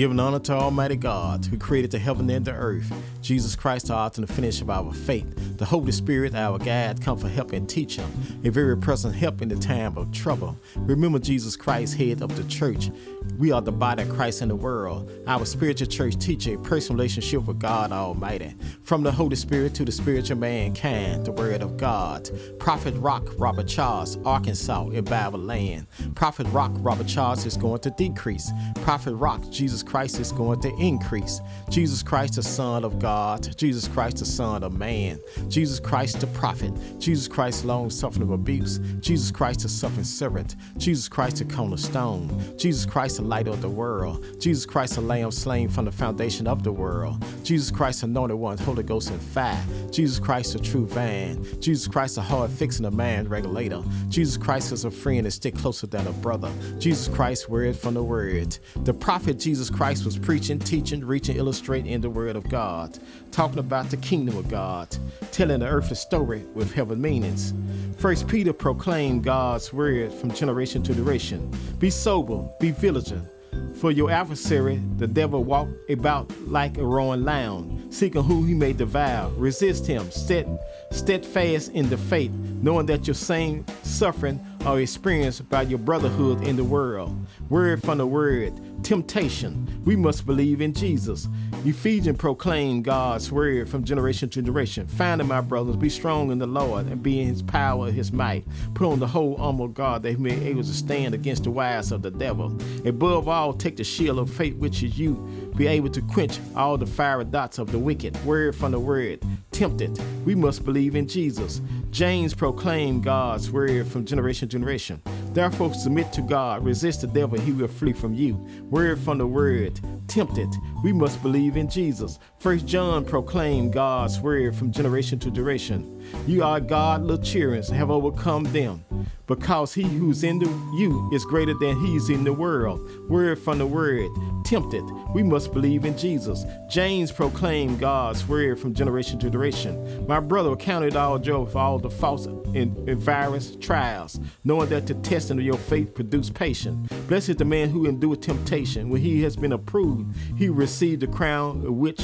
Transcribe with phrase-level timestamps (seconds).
[0.00, 3.94] Giving honor to Almighty God, who created the heaven and the earth, Jesus Christ, the
[3.94, 7.52] author and the finish of our faith, the Holy Spirit, our guide, come for help
[7.52, 8.02] and teacher,
[8.42, 10.56] a very present help in the time of trouble.
[10.74, 12.90] Remember Jesus Christ, head of the church.
[13.38, 15.12] We are the body of Christ in the world.
[15.26, 18.54] Our spiritual church teacher, a personal relationship with God Almighty.
[18.82, 22.30] From the Holy Spirit to the spiritual mankind, the Word of God.
[22.58, 25.86] Prophet Rock Robert Charles, Arkansas, in Bible land.
[26.14, 28.50] Prophet Rock Robert Charles is going to decrease.
[28.76, 31.40] Prophet Rock Jesus Christ is going to increase.
[31.68, 33.56] Jesus Christ, the Son of God.
[33.56, 35.18] Jesus Christ, the Son of Man.
[35.48, 36.72] Jesus Christ, the prophet.
[37.00, 38.78] Jesus Christ, long suffering of abuse.
[39.00, 40.54] Jesus Christ, the suffering servant.
[40.76, 42.56] Jesus Christ, the cornerstone.
[42.56, 44.24] Jesus Christ, the light of the world.
[44.38, 47.24] Jesus Christ, the lamb slain from the foundation of the world.
[47.42, 49.60] Jesus Christ, the anointed one, Holy Ghost and fire.
[49.90, 51.44] Jesus Christ, the true vine.
[51.60, 53.82] Jesus Christ, the hard fixing a man regulator.
[54.08, 56.52] Jesus Christ is a friend that stick closer than a brother.
[56.78, 58.56] Jesus Christ, word from the word.
[58.84, 62.98] The prophet Jesus Christ was preaching, teaching, reaching, illustrating in the word of God,
[63.30, 64.94] talking about the kingdom of God,
[65.32, 67.54] telling the earthly story with heaven meanings.
[67.98, 71.50] First Peter proclaimed God's word from generation to generation.
[71.78, 73.28] Be sober, be vigilant.
[73.76, 78.72] For your adversary, the devil, walk about like a roaring lion, seeking who he may
[78.72, 79.30] devour.
[79.36, 80.58] Resist him, stead,
[80.90, 86.56] steadfast in the faith, knowing that your same suffering are experienced by your brotherhood in
[86.56, 87.16] the world.
[87.48, 88.52] Word from the word,
[88.84, 89.82] temptation.
[89.84, 91.28] We must believe in Jesus.
[91.64, 94.86] Ephesians proclaim God's word from generation to generation.
[94.86, 98.44] Finally, my brothers, be strong in the Lord and be in his power his might.
[98.74, 101.44] Put on the whole armor of God that he may be able to stand against
[101.44, 102.56] the wiles of the devil.
[102.84, 106.78] Above all, take the shield of faith, which is you, be able to quench all
[106.78, 108.16] the fiery dots of the wicked.
[108.24, 110.00] Word from the word, tempted.
[110.24, 111.60] We must believe in Jesus.
[111.90, 115.02] James proclaimed God's word from generation to generation.
[115.32, 118.34] Therefore, submit to God, resist the devil, he will flee from you.
[118.70, 120.48] Word from the word, tempted.
[120.82, 122.18] We must believe in Jesus.
[122.38, 125.96] First John proclaimed God's word from generation to generation.
[126.26, 128.84] You are God, little children, have overcome them.
[129.26, 132.80] Because he who's in the, you is greater than he's in the world.
[133.08, 134.10] Word from the word,
[134.44, 134.82] tempted.
[135.14, 136.44] We must believe in Jesus.
[136.68, 140.04] James proclaimed God's word from generation to generation.
[140.08, 144.88] My brother counted all joy for all the false and, and various trials, knowing that
[144.88, 146.90] the testing of your faith produce patience.
[147.06, 148.88] Blessed is the man who endureth temptation.
[148.88, 152.00] When he has been approved, he received the crown which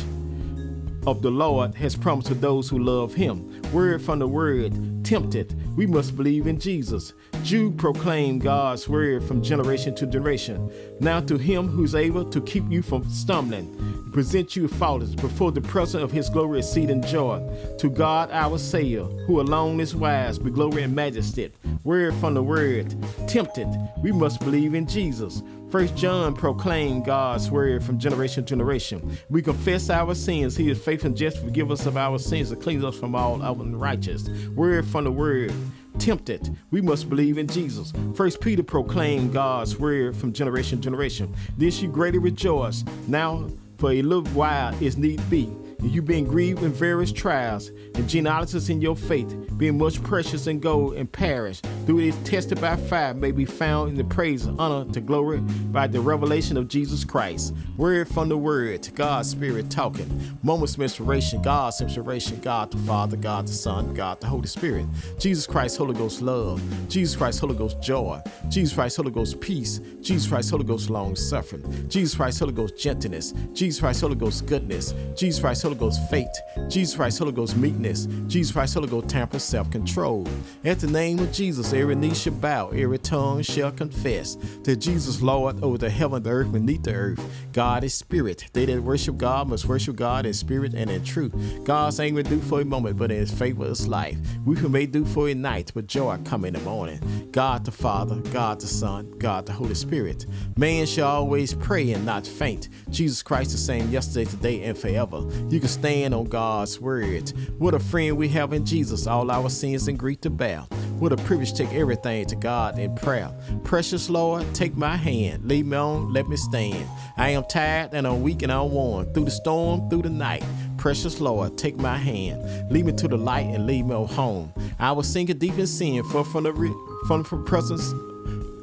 [1.07, 3.63] of the Lord has promised to those who love him.
[3.73, 4.75] Word from the word,
[5.07, 5.55] tempted.
[5.77, 7.13] We must believe in Jesus.
[7.45, 10.69] Jude proclaimed God's word from generation to generation.
[10.99, 15.61] Now to him who's able to keep you from stumbling, present you faultless before the
[15.61, 17.41] presence of his glory exceeding joy.
[17.79, 21.53] To God our Savior, who alone is wise, be glory and majesty.
[21.85, 22.93] Word from the word,
[23.29, 23.69] tempted.
[24.03, 25.41] We must believe in Jesus.
[25.71, 29.19] First John proclaimed God's word from generation to generation.
[29.29, 30.57] We confess our sins.
[30.57, 33.17] He is faithful and just to forgive us of our sins and cleanse us from
[33.17, 34.29] all unrighteous.
[34.55, 35.53] Word from the word.
[35.99, 37.93] Tempted, we must believe in Jesus.
[38.15, 41.35] First Peter proclaimed God's word from generation to generation.
[41.57, 42.85] This you greatly rejoice.
[43.09, 43.49] Now,
[43.79, 45.51] for a little while, is need be.
[45.83, 50.61] You being grieved in various trials, and genealogies in your faith, being much precious in
[50.61, 54.47] gold and perish, through it is tested by fire, may be found in the praise,
[54.47, 57.55] honor, to glory by the revelation of Jesus Christ.
[57.77, 60.39] Word from the word, to God's Spirit talking.
[60.43, 64.87] Moments of inspiration, God's inspiration, God the Father, God the Son, God the Holy Spirit.
[65.19, 66.63] Jesus Christ, Holy Ghost love.
[66.89, 68.21] Jesus Christ, Holy Ghost joy.
[68.49, 69.81] Jesus Christ, Holy Ghost peace.
[70.01, 71.89] Jesus Christ, Holy Ghost long suffering.
[71.89, 73.33] Jesus Christ, Holy Ghost gentleness.
[73.53, 74.95] Jesus Christ, Holy Ghost goodness.
[75.15, 76.31] Jesus Christ, Holy Ghost faith.
[76.69, 78.07] Jesus Christ, Holy Ghost meekness.
[78.29, 80.25] Jesus Christ, Holy Ghost temper, self control.
[80.65, 85.21] At the name of Jesus, every knee shall bow, every tongue shall confess that Jesus,
[85.21, 87.47] Lord, over the heaven, the earth, beneath the earth.
[87.53, 88.45] God is spirit.
[88.53, 91.35] They that worship God must worship God in spirit and in truth.
[91.65, 94.19] God's anger do for a moment, but in his favor is life.
[94.45, 97.29] We who may do for a night, but joy come in the morning.
[97.33, 100.27] God the Father, God the Son, God the Holy Spirit.
[100.57, 102.69] Man shall always pray and not faint.
[102.91, 105.25] Jesus Christ the same yesterday, today, and forever.
[105.49, 107.31] You can stand on God's word.
[107.59, 110.61] What a friend we have in Jesus, all our sins and grief to bear.
[110.99, 113.31] What a privilege to take everything to God in prayer.
[113.65, 116.89] Precious Lord, take my hand, lead me on, let me stand.
[117.17, 119.13] I am tired and I'm weak and I'm worn.
[119.13, 120.45] Through the storm, through the night.
[120.79, 124.53] Precious Lord, take my hand, lead me to the light and lead me home.
[124.79, 126.75] I was sinking deep in sin, for from the re-
[127.07, 127.93] from the presence.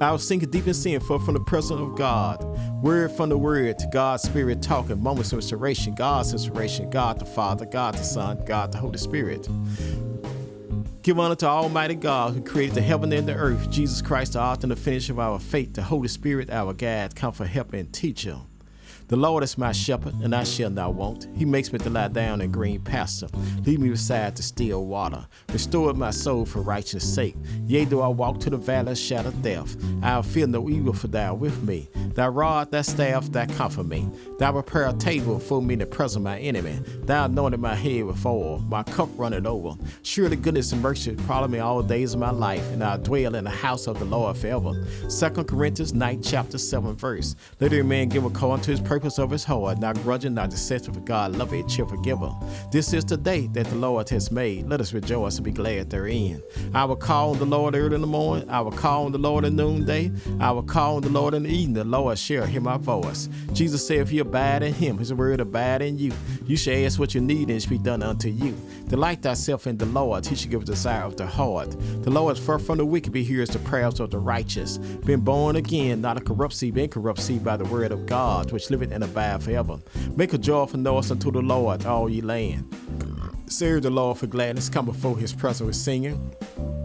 [0.04, 2.44] I was sinking deep in sin, for from the presence of God.
[2.84, 7.26] Word from the word to God's Spirit talking, moments of inspiration, God's inspiration, God the
[7.26, 9.48] Father, God the Son, God the Holy Spirit.
[11.04, 14.42] Give honor to Almighty God who created the heaven and the earth, Jesus Christ, the
[14.42, 17.92] author and the finisher of our faith, the Holy Spirit, our guide, comfort, help, and
[17.94, 18.38] teacher.
[19.14, 21.28] The Lord is my shepherd, and I shall not want.
[21.36, 23.28] He makes me to lie down in green pasture.
[23.64, 25.28] Lead me beside the still water.
[25.50, 27.36] Restore my soul for righteousness' sake.
[27.68, 31.10] Yea, though I walk to the valley of shadow death, I'll fear no evil, for
[31.10, 31.90] thou with me.
[32.16, 34.10] Thy rod, thy staff, that comfort me.
[34.44, 36.78] Thou prepare a table for me in the presence of my enemy.
[37.06, 38.60] Thou anointed my head with oil.
[38.68, 39.82] My cup runneth over.
[40.02, 43.36] Surely goodness and mercy follow me all the days of my life, and I'll dwell
[43.36, 44.74] in the house of the Lord forever.
[45.08, 47.38] 2 Corinthians 9, chapter 7, verse.
[47.62, 50.96] Let every man give according to his purpose of his heart, not grudging, not deceptive,
[50.96, 52.30] for God love a cheerful giver.
[52.70, 54.68] This is the day that the Lord has made.
[54.68, 56.44] Let us rejoice and be glad therein.
[56.74, 58.50] I will call on the Lord early in the morning.
[58.50, 60.12] I will call on the Lord at noonday.
[60.42, 61.76] I will call on the Lord in the evening.
[61.76, 63.30] The Lord shall hear my voice.
[63.54, 66.12] Jesus said, if you abide in him, his word abide in you.
[66.48, 68.58] You shall ask what you need, and it shall be done unto you.
[68.88, 70.26] Delight thyself in the Lord.
[70.26, 71.70] He shall give a desire of the heart.
[72.02, 74.80] The Lord is far from the wicked, but hears the prayers of the righteous.
[74.80, 78.52] Been born again, not a corrupt seed, but incorrupt seed by the word of God,
[78.52, 79.78] which liveth and abide forever.
[80.16, 82.76] Make a joyful noise unto the Lord, all ye land.
[83.46, 84.68] Serve the Lord for gladness.
[84.68, 86.34] Come before his presence with singing.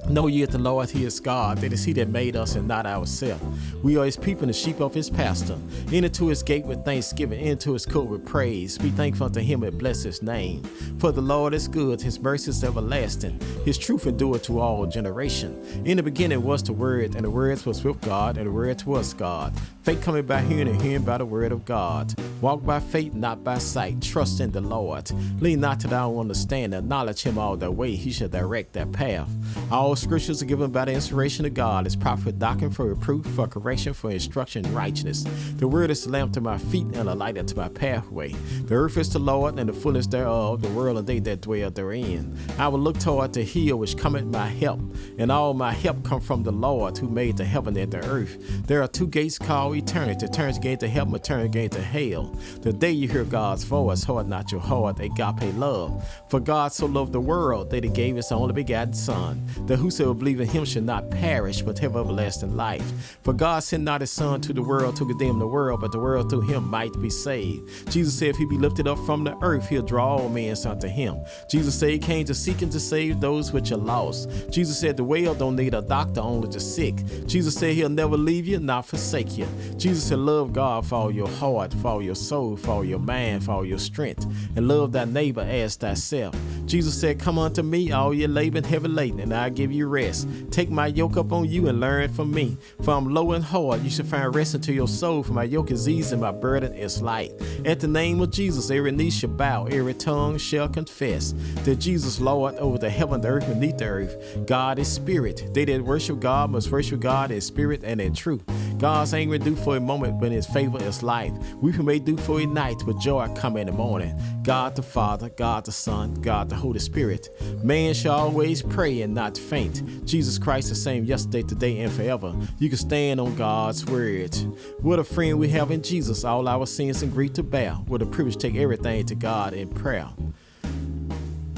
[0.09, 2.67] Know ye that the Lord, He is God, that is He that made us and
[2.67, 3.45] not ourselves.
[3.83, 5.59] We are His people and the sheep of His pasture.
[5.93, 8.79] Enter to His gate with thanksgiving, into His court with praise.
[8.79, 10.63] Be thankful unto Him and bless His name.
[10.99, 15.63] For the Lord is good, His mercy is everlasting, His truth endureth to all generation.
[15.85, 18.83] In the beginning was the Word, and the Word was with God, and the Word
[18.85, 19.53] was God.
[19.89, 22.13] Faith coming by hearing, and hearing by the Word of God.
[22.43, 24.03] Walk by faith, not by sight.
[24.03, 25.11] Trust in the Lord.
[25.41, 26.79] Lean not to thy own understanding.
[26.79, 27.97] Acknowledge Him all the way.
[27.97, 29.31] He shall direct that path.
[29.73, 31.87] All scriptures are given by the inspiration of God.
[31.87, 35.25] It's profit doctrine for reproof, for correction, for instruction in righteousness.
[35.57, 38.35] The word is a lamp to my feet and a light unto my pathway.
[38.67, 41.71] The earth is the Lord and the fullness thereof, the world and they that dwell
[41.71, 42.37] therein.
[42.59, 44.83] I will look toward the hill which cometh my help,
[45.17, 48.37] and all my help come from the Lord who made the heaven and the earth.
[48.67, 50.27] There are two gates called eternity.
[50.29, 52.35] Turns gate to heaven, turn gate to hell.
[52.61, 56.05] The day you hear God's voice, hold not your heart, agape love.
[56.29, 60.15] For God so loved the world that he gave his only begotten Son, that whosoever
[60.15, 63.19] believe in him shall not perish, but have everlasting life.
[63.23, 65.99] For God sent not his Son to the world to condemn the world, but the
[65.99, 67.91] world through him might be saved.
[67.91, 70.89] Jesus said, if he be lifted up from the earth, he'll draw all men unto
[70.89, 71.17] him.
[71.49, 74.29] Jesus said he came to seek and to save those which are lost.
[74.51, 76.95] Jesus said the well don't need a doctor, only the sick.
[77.27, 79.47] Jesus said he'll never leave you, not forsake you.
[79.77, 82.99] Jesus said, love God for all your heart, for all your soul, for all your
[82.99, 84.27] mind, for all your strength,
[84.57, 86.35] and love thy neighbor as thyself.
[86.69, 89.87] Jesus said, Come unto me, all ye labor and heavy laden, and I'll give you
[89.89, 90.29] rest.
[90.51, 92.59] Take my yoke up on you and learn from me.
[92.83, 95.71] For I'm low and hard, you shall find rest unto your soul, for my yoke
[95.71, 97.33] is easy and my burden is light.
[97.65, 101.33] At the name of Jesus, every knee shall bow, every tongue shall confess
[101.65, 104.47] that Jesus Lord over the heaven, the earth, beneath the earth.
[104.47, 105.55] God is spirit.
[105.55, 108.43] They that worship God must worship God in spirit and in truth.
[108.79, 111.33] God's anger do for a moment, but his favor is life.
[111.57, 114.17] Weeping may do for a night, but joy come in the morning.
[114.45, 117.29] God the Father, God the Son, God the Holy Spirit.
[117.65, 120.07] Man shall always pray and not faint.
[120.07, 122.33] Jesus Christ the same yesterday, today, and forever.
[122.59, 124.37] You can stand on God's word.
[124.81, 127.73] What a friend we have in Jesus, all our sins and grief to bear.
[127.73, 130.09] What a privilege to take everything to God in prayer.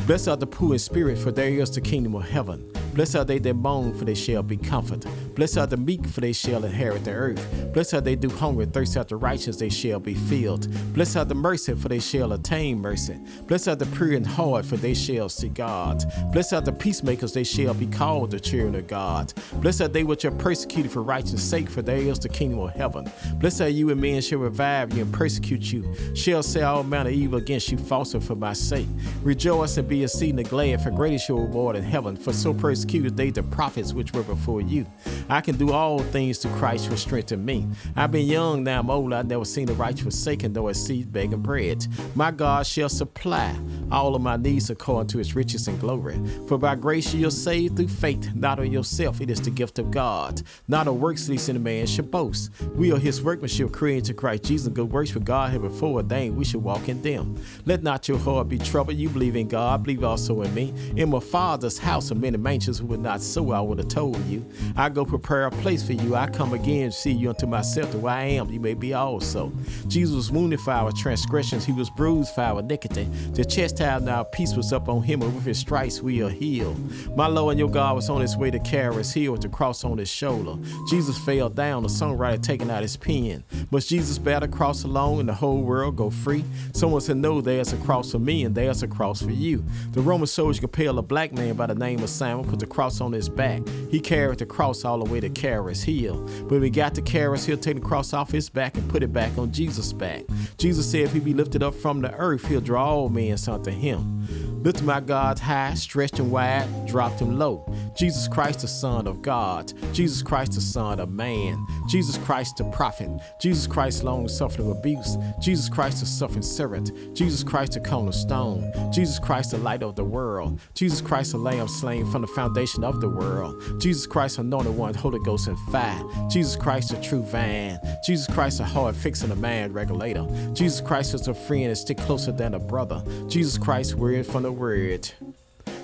[0.07, 2.67] Blessed are the poor in spirit, for there is the kingdom of heaven.
[2.95, 5.11] Blessed are they that mourn, for they shall be comforted.
[5.35, 7.73] Blessed are the meek, for they shall inherit the earth.
[7.73, 10.69] Blessed are they do hunger thirst after righteousness, they shall be filled.
[10.93, 13.17] Blessed are the mercy, for they shall attain mercy.
[13.47, 16.03] Blessed are the pure in heart, for they shall see God.
[16.33, 19.33] Blessed are the peacemakers, they shall be called the children of God.
[19.55, 22.75] Blessed are they which are persecuted for righteousness' sake, for there is the kingdom of
[22.75, 23.11] heaven.
[23.35, 27.11] Blessed are you, and men shall revive you and persecute you, shall say all manner
[27.11, 28.89] of evil against you falsely for my sake.
[29.23, 32.17] Rejoice and be exceeding glad, for great is your reward in heaven.
[32.17, 34.87] For so persecuted they the prophets which were before you.
[35.29, 37.67] I can do all things to Christ who strengthen me.
[37.97, 39.13] I've been young, now I'm old.
[39.13, 41.87] I've never seen the righteous forsaken, though I see begging bread.
[42.15, 43.57] My God shall supply
[43.91, 46.21] all of my needs according to his riches and glory.
[46.47, 49.21] For by grace you're saved through faith, not of yourself.
[49.21, 52.51] It is the gift of God, not of works, least in a man should boast.
[52.75, 54.73] We are his workmanship, created to Christ Jesus.
[54.73, 56.37] Good works for God have before ordained.
[56.37, 57.37] We should walk in them.
[57.65, 58.97] Let not your heart be troubled.
[58.97, 60.73] You believe in God, believe also in me.
[60.97, 64.25] In my Father's house are many mansions who would not so, I would have told
[64.27, 64.45] you.
[64.77, 66.15] I go prepare a place for you.
[66.15, 69.53] I come again, see you unto myself, that where I am, you may be also.
[69.89, 73.05] Jesus was wounded for our transgressions, he was bruised for our iniquity.
[73.33, 76.29] The chastisement of our peace was up on him, and with his stripes we are
[76.29, 76.77] healed.
[77.17, 79.49] My Lord and your God was on his way to carry his heel with the
[79.49, 80.57] cross on his shoulder.
[80.89, 83.45] Jesus fell down, the songwriter taking out his pen.
[83.71, 86.45] Must Jesus bear the cross alone and the whole world go free?
[86.73, 89.65] Someone said, No, there's a cross for me, and there's a cross for you.
[89.93, 93.13] The Roman soldier compelled a black man by the name of Simon, the cross on
[93.13, 93.63] his back.
[93.91, 96.29] He carried the cross all the way to Caris Hill.
[96.49, 99.13] But we got to Caris Hill, take the cross off his back and put it
[99.13, 100.25] back on Jesus' back.
[100.59, 103.71] Jesus said if he be lifted up from the earth, he'll draw all men unto
[103.71, 104.50] him.
[104.63, 107.65] Lifted my God high, stretched him wide, dropped him low.
[107.97, 109.73] Jesus Christ, the Son of God.
[109.95, 111.67] Jesus Christ, the Son of Man.
[111.89, 113.09] Jesus Christ, the prophet.
[113.41, 115.17] Jesus Christ, long suffering abuse.
[115.41, 116.93] Jesus Christ, the suffering servant.
[117.15, 118.71] Jesus Christ, the cornerstone.
[118.93, 120.61] Jesus Christ, the light of the world.
[120.75, 123.81] Jesus Christ, the lamb slain from the foundation of the world.
[123.81, 126.03] Jesus Christ, anointed one, Holy Ghost and fire.
[126.29, 127.79] Jesus Christ, the true vine.
[128.05, 130.27] Jesus Christ, a hard fixing a man regulator.
[130.53, 133.03] Jesus Christ is a friend and stick closer than a brother.
[133.27, 135.13] Jesus Christ, word from the word.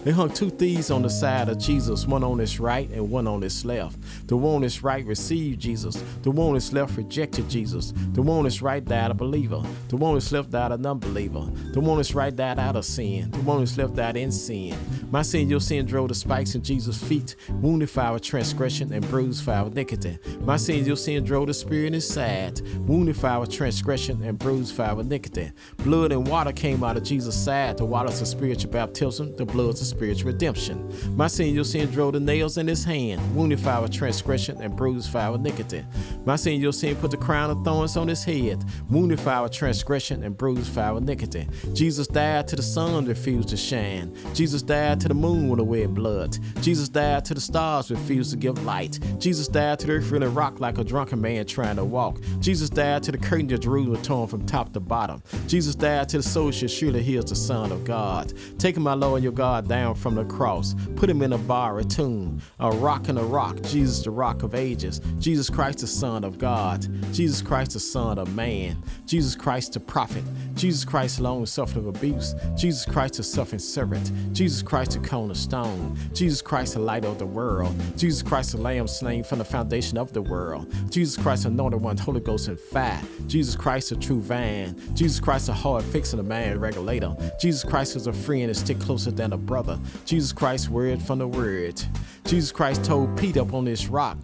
[0.06, 3.26] They hung two thieves on the side of Jesus, one on his right and one
[3.26, 3.98] on his left.
[4.28, 6.00] The one on his right received Jesus.
[6.22, 7.92] The one on his left rejected Jesus.
[8.12, 9.60] The one on his right died a believer.
[9.88, 11.50] The one on his left died an unbeliever.
[11.72, 13.32] The one on his right died out of sin.
[13.32, 14.78] The one on his left died in sin.
[15.10, 19.08] My sin, your sin drove the spikes in Jesus' feet, wounded for our transgression and
[19.10, 20.20] bruised for our iniquity.
[20.42, 24.38] My sin, your sin drove the spear in his side, wounded for our transgression and
[24.38, 25.50] bruised for our iniquity.
[25.78, 27.78] Blood and water came out of Jesus' side.
[27.78, 30.92] The water's a spiritual baptism, the blood's a spiritual redemption.
[31.16, 34.76] My sin, your sin drove the nails in his hand, wounded for our transgression and
[34.76, 35.84] bruised for our iniquity.
[36.24, 39.48] My sin, your sin put the crown of thorns on his head, wounded for our
[39.48, 41.48] transgression and bruised for our iniquity.
[41.72, 44.14] Jesus died to the sun refused to shine.
[44.34, 46.36] Jesus died to the moon went away in blood.
[46.60, 48.98] Jesus died to the stars refused to give light.
[49.18, 52.20] Jesus died to the earth really rocked like a drunken man trying to walk.
[52.40, 55.22] Jesus died to the curtain of Jerusalem torn from top to bottom.
[55.46, 58.32] Jesus died to the soul should surely hear the Son of God.
[58.58, 60.74] Taking my Lord your God down from the cross.
[60.96, 63.60] Put him in a bar, a tomb, a rock and a rock.
[63.62, 65.00] Jesus, the rock of ages.
[65.18, 66.86] Jesus Christ, the Son of God.
[67.12, 68.82] Jesus Christ, the Son of man.
[69.06, 70.24] Jesus Christ, the prophet.
[70.54, 72.34] Jesus Christ, long suffering abuse.
[72.56, 74.10] Jesus Christ, the suffering servant.
[74.32, 75.96] Jesus Christ, the cornerstone.
[76.12, 77.74] Jesus Christ, the light of the world.
[77.96, 80.72] Jesus Christ, the lamb slain from the foundation of the world.
[80.90, 83.00] Jesus Christ, the anointed one, Holy Ghost and fire.
[83.26, 84.80] Jesus Christ, the true vine.
[84.94, 87.14] Jesus Christ, the hard fixing a man regulator.
[87.40, 89.65] Jesus Christ is a friend and stick closer than a brother.
[90.04, 91.82] Jesus Christ, word from the word.
[92.24, 94.18] Jesus Christ told Peter up on this rock,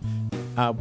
[0.57, 0.75] I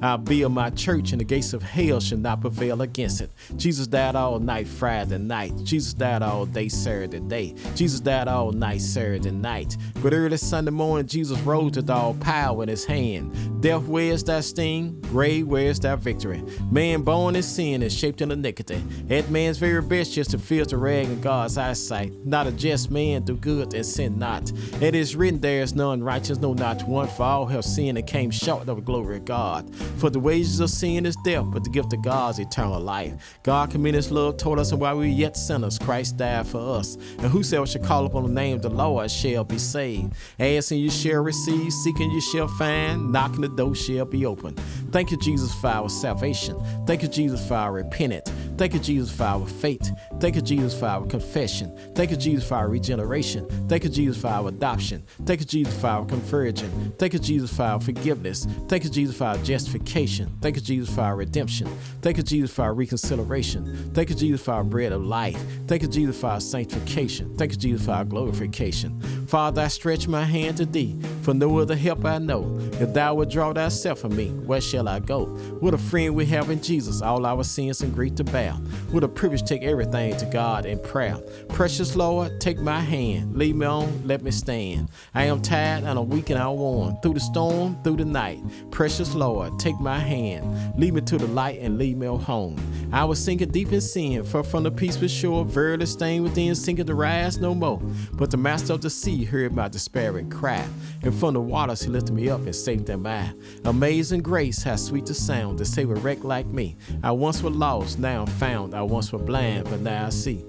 [0.00, 3.30] I'll build my church, and the gates of hell shall not prevail against it.
[3.56, 5.52] Jesus died all night, Friday night.
[5.64, 7.54] Jesus died all day, Saturday day.
[7.74, 9.76] Jesus died all night, Saturday night.
[10.00, 13.57] But early Sunday morning, Jesus rose with all power in his hand.
[13.60, 15.00] Death, where's that sting?
[15.00, 16.44] Grave, where's that victory?
[16.70, 18.80] Man born in sin is shaped in iniquity.
[19.10, 22.12] At man's very best just to filter rag in God's eyesight.
[22.24, 24.52] Not a just man do good and sin not.
[24.80, 28.06] It is written, there is none righteous, no not one, for all have sinned and
[28.06, 29.74] came short of the glory of God.
[29.96, 33.38] For the wages of sin is death, but the gift of God is eternal life.
[33.42, 36.78] God commended his love toward us, and while we were yet sinners, Christ died for
[36.78, 36.94] us.
[36.94, 40.12] And whosoever shall call upon the name of the Lord shall be saved.
[40.38, 44.54] Asking you shall receive, seeking you shall find, knocking the door shall be open.
[44.90, 46.56] Thank you, Jesus, for our salvation.
[46.86, 48.30] Thank you, Jesus, for our repentance.
[48.56, 49.90] Thank you, Jesus, for our faith.
[50.20, 51.76] Thank you, Jesus, for our confession.
[51.94, 53.46] Thank you, Jesus, for our regeneration.
[53.68, 55.04] Thank you, Jesus, for our adoption.
[55.24, 56.92] Thank you, Jesus, for our conversion.
[56.98, 58.46] Thank you, Jesus, for our forgiveness.
[58.68, 60.36] Thank you, Jesus, for our justification.
[60.40, 61.68] Thank you, Jesus, for our redemption.
[62.02, 63.92] Thank you, Jesus, for our reconciliation.
[63.94, 65.40] Thank you, Jesus, for our bread of life.
[65.66, 67.36] Thank you, Jesus, for our sanctification.
[67.36, 69.00] Thank you, Jesus, for our glorification.
[69.28, 72.58] Father, I stretch my hand to thee, for no other help I know.
[72.80, 75.26] If thou would draw thyself from me, where shall I go?
[75.60, 78.52] What a friend we have in Jesus, all our sins and grief to bear.
[78.92, 81.18] What a privilege take everything to God in prayer.
[81.50, 84.88] Precious Lord, take my hand, lead me on, let me stand.
[85.14, 86.96] I am tired and I'm weak and I'm worn.
[87.02, 88.40] Through the storm, through the night.
[88.70, 92.56] Precious Lord, take my hand, lead me to the light and lead me home.
[92.90, 96.54] I was sinking deep in sin, far from the peace peaceful shore, verily stained within,
[96.54, 97.82] sinking to rise no more.
[98.14, 100.66] But the master of the sea heard my despairing cry,
[101.02, 103.32] and from the waters he lifted me up and saved them I.
[103.64, 106.76] Amazing grace, how sweet the sound to save a wreck like me.
[107.02, 108.72] I once was lost, now I'm found.
[108.74, 110.44] I once was blind, but now I see.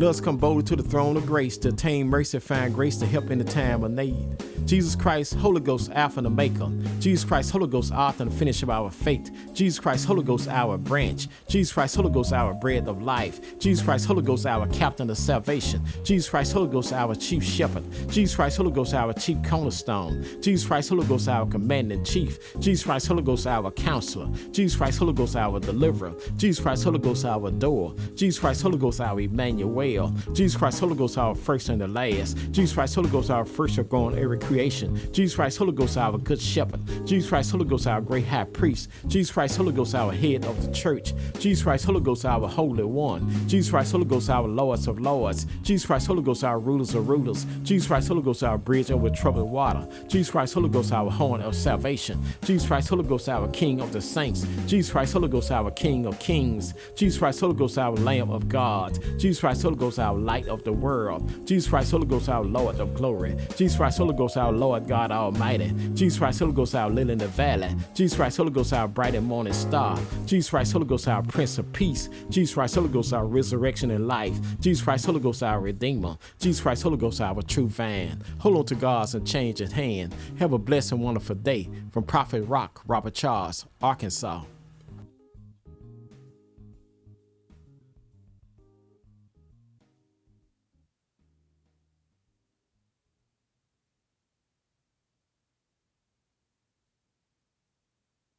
[0.00, 3.06] Let come boldly to the throne of grace to attain mercy, and find grace to
[3.06, 4.42] help in the time of need.
[4.64, 6.70] Jesus Christ, Holy Ghost, Alpha and Omega.
[7.00, 9.30] Jesus Christ, Holy Ghost, author and finish of our faith.
[9.52, 11.28] Jesus Christ, Holy Ghost, our branch.
[11.48, 13.58] Jesus Christ, Holy Ghost, our bread of life.
[13.58, 15.82] Jesus Christ, Holy Ghost, our captain of salvation.
[16.02, 17.84] Jesus Christ, Holy Ghost, our chief shepherd.
[18.08, 20.24] Jesus Christ, Holy Ghost, our chief cornerstone.
[20.40, 22.38] Jesus Christ, Holy Ghost, our commanding chief.
[22.60, 24.30] Jesus Christ, Holy Ghost, our counselor.
[24.50, 26.14] Jesus Christ, Holy Ghost, our deliverer.
[26.36, 27.94] Jesus Christ, Holy Ghost, our door.
[28.14, 29.89] Jesus Christ, Holy Ghost, our Emmanuel.
[30.32, 32.36] Jesus Christ, Holy Ghost, our first and the last.
[32.50, 34.98] Jesus Christ, Holy Ghost, our first of going every creation.
[35.12, 36.80] Jesus Christ, Holy Ghost, our good shepherd.
[37.06, 38.88] Jesus Christ, Holy Ghost, our great high priest.
[39.06, 41.12] Jesus Christ, Holy Ghost, our head of the church.
[41.38, 43.28] Jesus Christ, Holy Ghost, our holy one.
[43.48, 45.46] Jesus Christ, Holy Ghost, our lords of lords.
[45.62, 47.46] Jesus Christ, Holy Ghost, our rulers of rulers.
[47.62, 49.86] Jesus Christ, Holy Ghost, our bridge over troubled water.
[50.08, 52.22] Jesus Christ, Holy Ghost, our horn of salvation.
[52.44, 54.46] Jesus Christ, Holy Ghost, our King of the saints.
[54.66, 56.74] Jesus Christ, Holy Ghost, our King of kings.
[56.94, 58.98] Jesus Christ, Holy Ghost, our Lamb of God.
[59.18, 61.46] Jesus Christ, Holy Ghost, our light of the world.
[61.46, 63.34] Jesus Christ, Holy Ghost, our Lord of glory.
[63.56, 65.72] Jesus Christ, Holy Ghost, our Lord God Almighty.
[65.94, 67.74] Jesus Christ, Holy Ghost, our lily in the valley.
[67.94, 69.98] Jesus Christ, Holy Ghost, our bright and morning star.
[70.26, 72.10] Jesus Christ, Holy Ghost, our Prince of Peace.
[72.28, 74.38] Jesus Christ, Holy Ghost, our resurrection and life.
[74.60, 76.18] Jesus Christ, Holy Ghost, our Redeemer.
[76.38, 78.22] Jesus Christ, Holy Ghost, our true van.
[78.38, 80.14] Hold on to God's unchanging hand.
[80.38, 81.68] Have a blessed and wonderful day.
[81.90, 84.42] From Prophet Rock, Robert Charles, Arkansas.